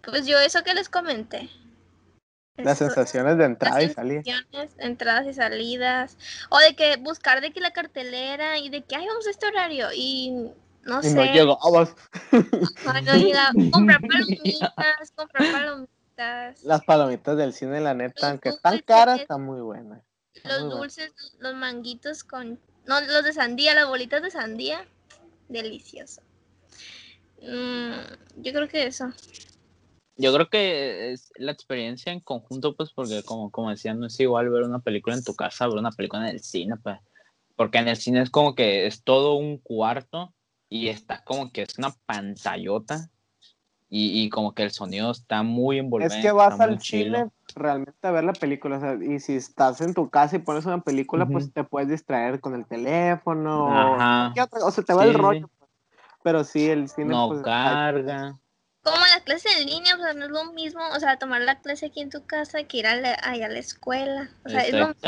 [0.02, 1.50] Pues yo eso que les comenté.
[2.56, 4.22] Las Eso- sensaciones de entrada y salida.
[4.78, 6.16] entradas y salidas.
[6.48, 9.46] O de que buscar de que la cartelera y de que, ay, vamos a este
[9.46, 9.88] horario.
[9.94, 10.50] Y
[10.86, 11.14] no Y sé.
[11.14, 11.94] no llegabas.
[12.86, 16.64] ay, no comprar palomitas, comprar palomitas.
[16.64, 20.02] Las palomitas del cine, la neta, Los aunque están caras, están muy buenas.
[20.34, 20.96] Están Los muy buenas.
[20.96, 22.58] dulces, los manguitos con.
[22.86, 24.86] No, los de sandía, las bolitas de sandía.
[25.48, 26.22] Delicioso.
[27.42, 29.06] Mm, yo creo que eso.
[30.18, 34.18] Yo creo que es la experiencia en conjunto, pues, porque como, como decía, no es
[34.18, 36.98] igual ver una película en tu casa, ver una película en el cine, pues.
[37.54, 40.32] Porque en el cine es como que es todo un cuarto
[40.68, 43.08] y está como que es una pantallota
[43.88, 46.20] y, y como que el sonido está muy Es envolvente.
[46.20, 49.94] que vas al cine realmente a ver la película, o sea, y si estás en
[49.94, 54.34] tu casa y pones una película, pues te puedes distraer con el teléfono, Ajá.
[54.62, 55.48] o se te va el rollo.
[55.58, 55.70] pues.
[56.24, 58.38] Pero sí, el cine, No pues, hay- carga.
[58.82, 61.60] Como las clases en línea, o sea, no es lo mismo, o sea, tomar la
[61.60, 64.30] clase aquí en tu casa que ir a la, allá a la escuela.
[64.44, 65.00] O sea, es lo mismo.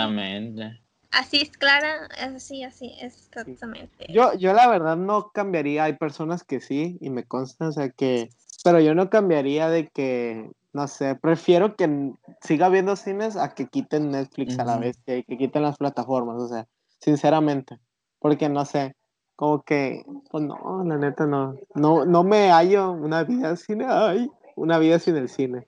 [1.10, 4.06] Así es clara, así, así, exactamente.
[4.08, 7.88] Yo, yo la verdad no cambiaría, hay personas que sí, y me consta, o sea
[7.88, 8.28] que,
[8.62, 13.66] pero yo no cambiaría de que, no sé, prefiero que siga viendo cines a que
[13.66, 16.66] quiten Netflix a la vez, que, que quiten las plataformas, o sea,
[17.00, 17.78] sinceramente,
[18.18, 18.94] porque no sé,
[19.34, 24.28] como que, pues no, la neta no, no, no me hallo una vida sin, ay,
[24.56, 25.66] una vida sin el cine.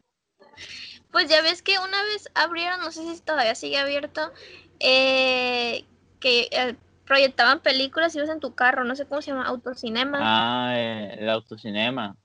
[1.12, 4.32] Pues ya ves que una vez abrieron, no sé si todavía sigue abierto,
[4.80, 5.84] eh,
[6.20, 10.18] que eh, proyectaban películas y ibas en tu carro, no sé cómo se llama, autocinema.
[10.20, 12.16] Ah, eh, el autocinema.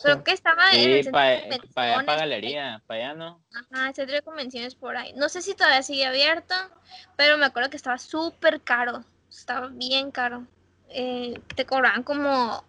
[0.00, 3.42] Creo que estaba en el Sí, centro para de allá para galería, para allá no.
[3.52, 5.12] Ajá, el centro de convenciones por ahí.
[5.14, 6.54] No sé si todavía sigue abierto,
[7.16, 9.04] pero me acuerdo que estaba súper caro.
[9.30, 10.46] Estaba bien caro.
[10.90, 12.64] Eh, te cobraban como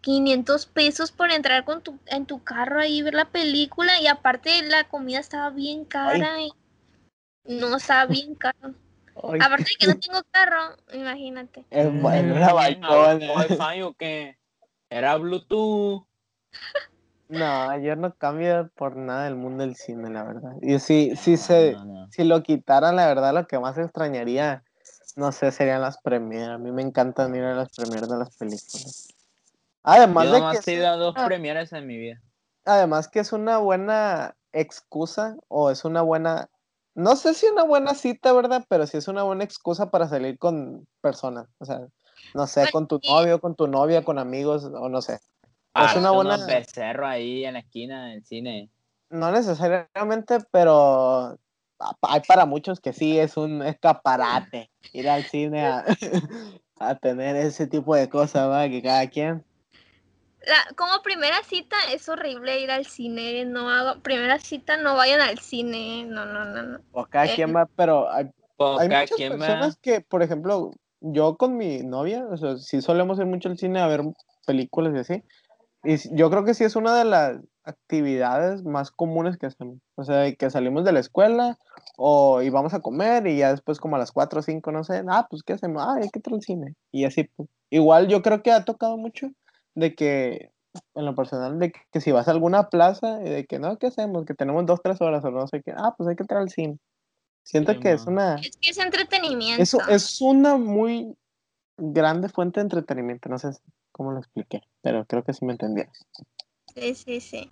[0.00, 4.00] 500 pesos por entrar con tu, en tu carro ahí y ver la película.
[4.00, 6.40] Y aparte la comida estaba bien cara.
[6.40, 6.52] y
[7.48, 8.74] no, estaba bien caro.
[9.22, 11.64] Ay, Aparte de que no tengo carro, imagínate.
[11.70, 12.54] es bueno, la.
[12.54, 14.38] Wi-Fi o qué?
[14.90, 16.06] Era Bluetooth.
[17.28, 20.52] No, yo no cambio por nada del mundo del cine, la verdad.
[20.62, 22.08] Y si, si se, No, no.
[22.10, 24.64] si lo quitaran, la verdad, lo que más extrañaría,
[25.14, 26.48] no sé, serían las premieres.
[26.48, 29.08] A mí me encantan ir a las premieres de las películas.
[29.82, 32.20] Además Yo de nomás que he ido a dos premieres en mi vida.
[32.64, 36.48] además que es una buena excusa o es una buena,
[36.98, 38.64] no sé si una buena cita, ¿verdad?
[38.68, 41.46] Pero sí es una buena excusa para salir con personas.
[41.58, 41.86] O sea,
[42.34, 45.20] no sé, Pues con tu novio, con tu novia, con amigos, o no sé.
[45.74, 48.68] Ah, una buena- unos becerros ahí en la esquina del cine.
[49.10, 51.38] No necesariamente, pero
[52.02, 55.84] hay para muchos que sí es un escaparate ir al cine a,
[56.80, 58.68] a tener ese tipo de cosas, ¿va?
[58.68, 59.44] Que cada quien.
[60.48, 63.44] La- como primera cita es horrible ir al cine.
[63.44, 66.06] No hago, primera cita no vayan al cine.
[66.08, 66.78] No, no, no, no.
[66.92, 67.32] O cada Eh.
[67.34, 68.30] quien va, pero hay,
[68.78, 69.38] hay muchas quien va.
[69.38, 73.58] personas que, por ejemplo, yo con mi novia, o sea, sí solemos ir mucho al
[73.58, 74.02] cine a ver
[74.46, 75.22] películas y así.
[75.84, 79.78] Y yo creo que sí es una de las actividades más comunes que hacemos.
[79.94, 81.58] O sea, que salimos de la escuela
[81.96, 84.82] o y vamos a comer y ya después como a las 4 o 5, no
[84.82, 85.82] sé, ah, pues ¿qué hacemos?
[85.86, 86.74] Ah, hay que ir al cine.
[86.90, 87.48] Y así, pues.
[87.70, 89.28] Igual yo creo que ha tocado mucho
[89.78, 90.50] de que,
[90.94, 93.78] en lo personal, de que, que si vas a alguna plaza y de que no,
[93.78, 94.24] ¿qué hacemos?
[94.24, 96.50] Que tenemos dos, tres horas o no sé qué, ah, pues hay que entrar al
[96.50, 96.78] cine.
[97.44, 98.34] Siento Sí, que es una...
[98.36, 99.62] Es que es entretenimiento.
[99.62, 101.16] Eso es una muy
[101.78, 103.28] grande fuente de entretenimiento.
[103.28, 103.50] No sé
[103.92, 105.92] cómo lo expliqué, pero creo que sí me entendieron.
[106.74, 107.50] Sí, sí, sí.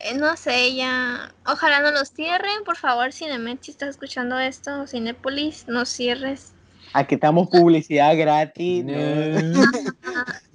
[0.00, 1.34] Eh, no sé, ya.
[1.46, 2.62] Ojalá no los cierren.
[2.64, 6.52] Por favor, Cinemex, si estás escuchando esto, Cinépolis, no cierres.
[6.92, 8.84] Aquí estamos publicidad gratis.
[8.84, 8.92] No.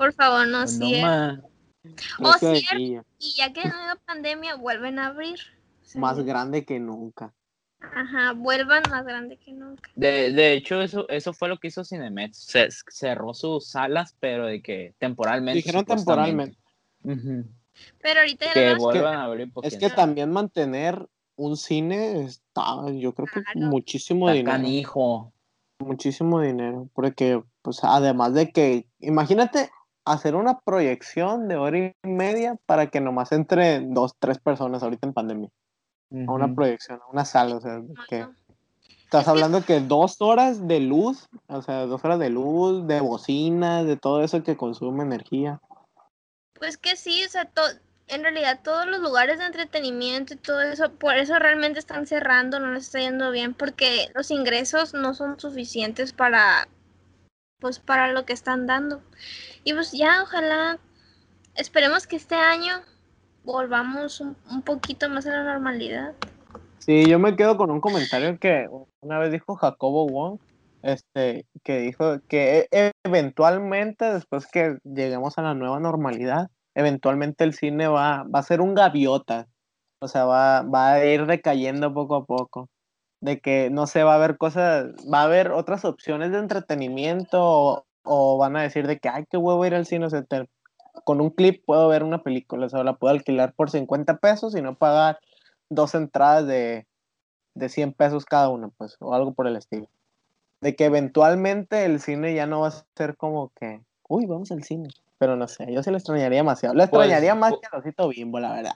[0.00, 1.02] Por favor, no no cierren.
[1.02, 1.40] más.
[2.20, 2.74] O cierto.
[2.74, 5.38] guía, Y ya que no hay pandemia, vuelven a abrir.
[5.82, 5.98] Sí.
[5.98, 7.34] Más grande que nunca.
[7.80, 9.90] Ajá, vuelvan más grande que nunca.
[9.94, 12.34] De, de hecho, eso, eso fue lo que hizo Cinemex.
[12.38, 15.56] Se, cerró sus salas, pero de que temporalmente.
[15.58, 16.56] Dijeron temporalmente.
[17.02, 22.90] Pero ahorita ya Que no vuelvan a abrir Es que también mantener un cine está,
[22.90, 23.60] yo creo que Claro.
[23.68, 24.52] muchísimo Está dinero.
[24.56, 25.32] canijo.
[25.78, 26.88] Muchísimo dinero.
[26.94, 29.70] Porque, pues, además de que, imagínate
[30.04, 35.06] hacer una proyección de hora y media para que nomás entre dos, tres personas ahorita
[35.06, 35.48] en pandemia.
[36.26, 38.34] A una proyección, a una sala, o sea, no, que no.
[39.04, 43.86] estás hablando que dos horas de luz, o sea, dos horas de luz, de bocinas,
[43.86, 45.60] de todo eso que consume energía.
[46.58, 47.62] Pues que sí, o sea, to-
[48.08, 52.58] en realidad todos los lugares de entretenimiento y todo eso, por eso realmente están cerrando,
[52.58, 56.66] no les está yendo bien, porque los ingresos no son suficientes para,
[57.60, 59.00] pues, para lo que están dando.
[59.64, 60.78] Y pues ya, ojalá,
[61.54, 62.82] esperemos que este año
[63.44, 66.14] volvamos un, un poquito más a la normalidad.
[66.78, 68.66] Sí, yo me quedo con un comentario que
[69.00, 70.38] una vez dijo Jacobo Wong,
[70.82, 77.52] este, que dijo que e- eventualmente, después que lleguemos a la nueva normalidad, eventualmente el
[77.52, 79.46] cine va, va a ser un gaviota.
[80.02, 82.70] O sea, va, va a ir decayendo poco a poco.
[83.20, 87.38] De que no se va a ver cosas, va a haber otras opciones de entretenimiento
[87.42, 90.06] o, o van a decir de que, ay, qué huevo ir al cine.
[90.06, 90.48] O sea, te-
[91.04, 94.56] con un clip puedo ver una película, o sea, la puedo alquilar por 50 pesos
[94.56, 95.20] y no pagar
[95.68, 96.88] dos entradas de,
[97.54, 99.88] de 100 pesos cada una, pues, o algo por el estilo.
[100.60, 104.64] De que eventualmente el cine ya no va a ser como que, uy, vamos al
[104.64, 104.88] cine.
[105.18, 106.74] Pero no sé, yo sí lo extrañaría demasiado.
[106.74, 108.74] Lo Pues, extrañaría más que osito bimbo, la verdad.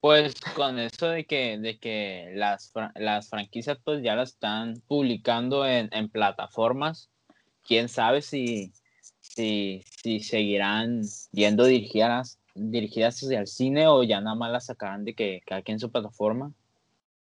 [0.00, 5.66] Pues con eso de que, de que las, las franquicias pues ya las están publicando
[5.66, 7.10] en, en plataformas,
[7.68, 8.72] quién sabe si,
[9.20, 15.04] si, si seguirán yendo dirigidas, dirigidas hacia el cine o ya nada más las sacarán
[15.04, 16.52] de que cada quien en su plataforma.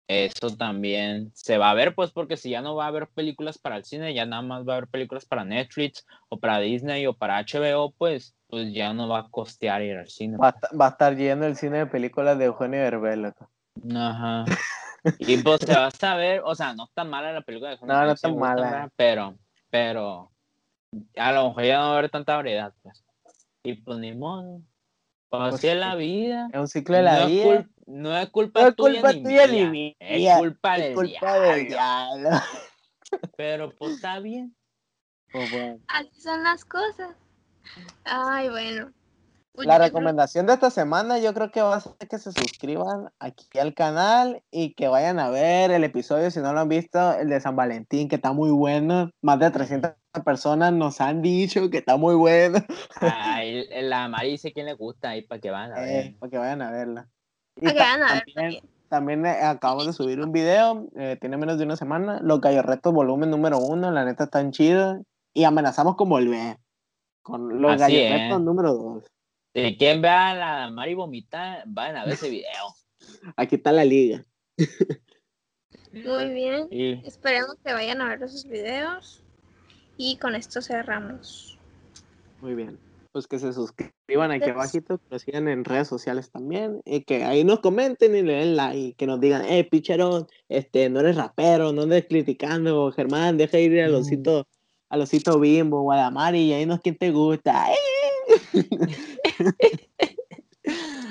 [0.07, 3.57] Eso también se va a ver, pues, porque si ya no va a haber películas
[3.57, 7.05] para el cine, ya nada más va a haber películas para Netflix o para Disney
[7.07, 10.37] o para HBO, pues, pues ya no va a costear ir al cine.
[10.37, 13.49] Va va a estar lleno el cine de películas de Eugenio Derbez, loco.
[13.93, 14.45] Ajá.
[15.19, 17.87] Y pues te vas a ver, o sea, no está mala la película de Juan
[17.87, 18.91] No, no me gusta, mala.
[18.97, 19.37] Pero,
[19.69, 20.31] pero,
[21.17, 23.03] a lo mejor ya no va a haber tanta variedad, pues.
[23.63, 24.61] Y pues ni modo.
[25.29, 26.49] Pues Pues así es la vida.
[26.53, 27.43] Es un ciclo de la no, vida.
[27.43, 29.95] Es cul- no es culpa No es tuya, culpa ni, tuya mía, ni mía.
[29.99, 32.29] Es culpa Es del culpa del diablo.
[32.29, 32.45] diablo.
[33.35, 34.55] Pero pues está bien.
[35.31, 35.79] Pues, bueno.
[35.89, 37.15] Así son las cosas.
[38.05, 38.91] Ay, bueno.
[39.57, 43.09] Pues La recomendación de esta semana yo creo que va a ser que se suscriban
[43.17, 47.13] aquí al canal y que vayan a ver el episodio, si no lo han visto,
[47.13, 49.09] el de San Valentín, que está muy bueno.
[49.23, 49.93] Más de 300
[50.23, 52.59] personas nos han dicho que está muy bueno.
[53.01, 56.05] Ay, la Mari dice quién le gusta ahí para que van a ver.
[56.05, 57.07] Eh, para que vayan a verla.
[57.59, 59.25] Y Para que ta- vayan a ver también, también.
[59.25, 62.93] eh, acabamos de subir un video, eh, tiene menos de una semana, Los Gallos Retos
[62.93, 64.99] volumen número uno, la neta están chidos.
[65.33, 66.57] Y amenazamos con volver
[67.23, 68.11] con Los es.
[68.11, 69.03] Retos número dos.
[69.57, 72.75] Si quieren ver a la Mari vomitar, vayan a ver ese video.
[73.35, 74.23] Aquí está la liga.
[75.91, 76.67] Muy bien.
[76.69, 79.23] Y Esperemos que vayan a ver esos videos.
[79.97, 81.57] Y con esto cerramos.
[82.39, 82.77] Muy bien.
[83.11, 87.23] Pues que se suscriban aquí abajito, que nos sigan en redes sociales también, y que
[87.23, 91.15] ahí nos comenten y le den like, que nos digan, eh, picherón, este, no eres
[91.15, 93.95] rapero, no andes criticando, Germán, deja ir al Mm.
[93.95, 94.47] osito,
[94.89, 97.71] al osito bimbo, Guadamari, y ahí nos quién te gusta.
[97.71, 97.96] ¡Eh!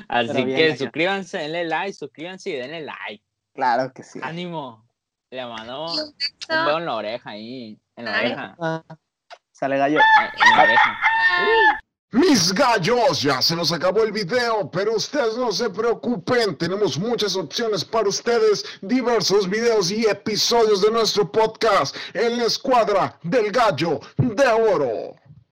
[0.09, 3.25] Así que suscríbanse, denle like, suscríbanse y denle like.
[3.55, 4.21] Claro que sí.
[4.23, 4.87] Ánimo.
[5.31, 5.99] Le mando Y
[6.53, 7.81] un dedo en la oreja ahí.
[7.97, 8.27] En la Ay.
[8.27, 8.57] oreja.
[8.61, 8.85] Ah,
[9.53, 9.99] sale gallo.
[9.99, 10.99] En la oreja.
[12.13, 17.35] Mis gallos, ya se nos acabó el video, pero ustedes no se preocupen, tenemos muchas
[17.35, 24.01] opciones para ustedes, diversos videos y episodios de nuestro podcast en la escuadra del gallo
[24.17, 25.17] de oro.